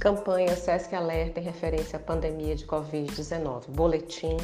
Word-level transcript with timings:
Campanha 0.00 0.56
SESC 0.56 0.94
Alerta 0.94 1.40
em 1.40 1.42
referência 1.42 1.98
à 1.98 2.00
pandemia 2.00 2.56
de 2.56 2.66
Covid-19. 2.66 3.68
Boletim, 3.68 4.38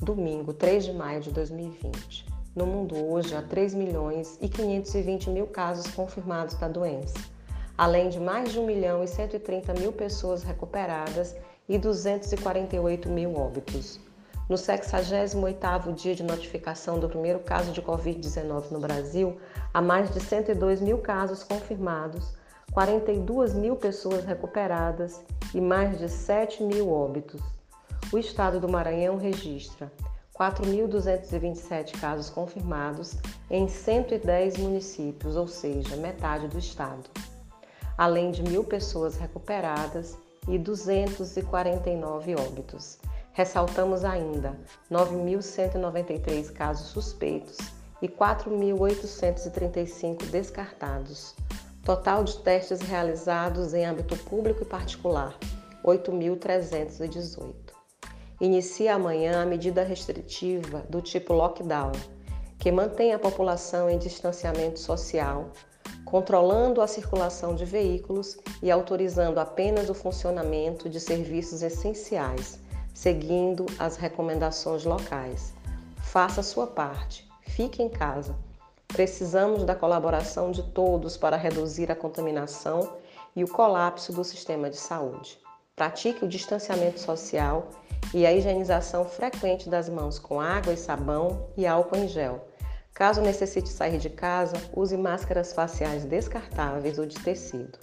domingo, 0.00 0.52
3 0.52 0.84
de 0.84 0.92
maio 0.92 1.20
de 1.20 1.32
2020. 1.32 2.24
No 2.54 2.64
mundo 2.64 2.94
hoje 3.10 3.34
há 3.34 3.42
3 3.42 3.74
milhões 3.74 4.38
e 4.40 4.48
520 4.48 5.30
mil 5.30 5.48
casos 5.48 5.92
confirmados 5.92 6.54
da 6.54 6.68
doença, 6.68 7.18
além 7.76 8.08
de 8.08 8.20
mais 8.20 8.52
de 8.52 8.60
1 8.60 8.66
milhão 8.66 9.02
e 9.02 9.08
130 9.08 9.74
mil 9.74 9.92
pessoas 9.92 10.44
recuperadas 10.44 11.34
e 11.68 11.76
248 11.76 13.08
mil 13.08 13.34
óbitos. 13.34 13.98
No 14.48 14.54
68º 14.54 15.92
dia 15.92 16.14
de 16.14 16.22
notificação 16.22 17.00
do 17.00 17.08
primeiro 17.08 17.40
caso 17.40 17.72
de 17.72 17.82
Covid-19 17.82 18.70
no 18.70 18.78
Brasil, 18.78 19.38
há 19.72 19.82
mais 19.82 20.08
de 20.14 20.20
102 20.20 20.80
mil 20.80 20.98
casos 20.98 21.42
confirmados, 21.42 22.32
42 22.74 23.54
mil 23.54 23.76
pessoas 23.76 24.24
recuperadas 24.24 25.22
e 25.54 25.60
mais 25.60 25.96
de 25.96 26.08
7 26.08 26.64
mil 26.64 26.90
óbitos. 26.90 27.40
O 28.12 28.18
estado 28.18 28.58
do 28.58 28.68
Maranhão 28.68 29.16
registra 29.16 29.92
4.227 30.36 32.00
casos 32.00 32.28
confirmados 32.28 33.16
em 33.48 33.68
110 33.68 34.56
municípios, 34.56 35.36
ou 35.36 35.46
seja, 35.46 35.94
metade 35.94 36.48
do 36.48 36.58
estado, 36.58 37.08
além 37.96 38.32
de 38.32 38.42
mil 38.42 38.64
pessoas 38.64 39.16
recuperadas 39.16 40.18
e 40.48 40.58
249 40.58 42.34
óbitos. 42.34 42.98
Ressaltamos 43.32 44.04
ainda 44.04 44.58
9.193 44.90 46.52
casos 46.52 46.88
suspeitos 46.88 47.58
e 48.02 48.08
4.835 48.08 50.26
descartados. 50.26 51.36
Total 51.84 52.24
de 52.24 52.38
testes 52.38 52.80
realizados 52.80 53.74
em 53.74 53.84
âmbito 53.84 54.16
público 54.16 54.62
e 54.62 54.64
particular, 54.64 55.38
8.318. 55.84 57.52
Inicia 58.40 58.94
amanhã 58.94 59.42
a 59.42 59.44
medida 59.44 59.84
restritiva 59.84 60.82
do 60.88 61.02
tipo 61.02 61.34
lockdown, 61.34 61.92
que 62.58 62.72
mantém 62.72 63.12
a 63.12 63.18
população 63.18 63.90
em 63.90 63.98
distanciamento 63.98 64.80
social, 64.80 65.50
controlando 66.06 66.80
a 66.80 66.86
circulação 66.86 67.54
de 67.54 67.66
veículos 67.66 68.38
e 68.62 68.70
autorizando 68.70 69.36
apenas 69.36 69.90
o 69.90 69.94
funcionamento 69.94 70.88
de 70.88 70.98
serviços 70.98 71.60
essenciais, 71.60 72.58
seguindo 72.94 73.66
as 73.78 73.96
recomendações 73.96 74.84
locais. 74.84 75.52
Faça 75.98 76.42
sua 76.42 76.66
parte, 76.66 77.28
fique 77.42 77.82
em 77.82 77.90
casa 77.90 78.34
Precisamos 78.94 79.64
da 79.64 79.74
colaboração 79.74 80.52
de 80.52 80.62
todos 80.62 81.16
para 81.16 81.36
reduzir 81.36 81.90
a 81.90 81.96
contaminação 81.96 82.96
e 83.34 83.42
o 83.42 83.48
colapso 83.48 84.12
do 84.12 84.22
sistema 84.22 84.70
de 84.70 84.76
saúde. 84.76 85.36
Pratique 85.74 86.24
o 86.24 86.28
distanciamento 86.28 87.00
social 87.00 87.70
e 88.14 88.24
a 88.24 88.32
higienização 88.32 89.04
frequente 89.04 89.68
das 89.68 89.88
mãos 89.88 90.20
com 90.20 90.40
água 90.40 90.72
e 90.72 90.76
sabão 90.76 91.48
e 91.56 91.66
álcool 91.66 91.96
em 91.96 92.06
gel. 92.06 92.46
Caso 92.94 93.20
necessite 93.20 93.68
sair 93.68 93.98
de 93.98 94.08
casa, 94.08 94.54
use 94.72 94.96
máscaras 94.96 95.52
faciais 95.52 96.04
descartáveis 96.04 96.96
ou 96.96 97.04
de 97.04 97.18
tecido. 97.18 97.76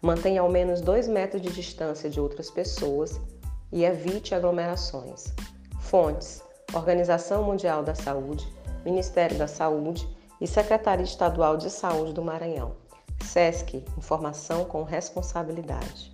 Mantenha 0.00 0.40
ao 0.40 0.48
menos 0.48 0.80
2 0.80 1.08
metros 1.08 1.42
de 1.42 1.50
distância 1.52 2.08
de 2.08 2.18
outras 2.18 2.50
pessoas 2.50 3.20
e 3.70 3.84
evite 3.84 4.34
aglomerações. 4.34 5.26
Fontes: 5.78 6.42
Organização 6.72 7.42
Mundial 7.42 7.82
da 7.82 7.94
Saúde, 7.94 8.50
Ministério 8.82 9.36
da 9.36 9.46
Saúde 9.46 10.08
e 10.44 10.46
Secretaria 10.46 11.04
Estadual 11.04 11.56
de 11.56 11.70
Saúde 11.70 12.12
do 12.12 12.20
Maranhão. 12.22 12.76
SESC 13.22 13.82
Informação 13.96 14.66
com 14.66 14.82
Responsabilidade. 14.82 16.12